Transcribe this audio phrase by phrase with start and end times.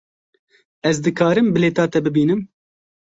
[0.91, 2.41] Ez dikarim bilêta te bibînim?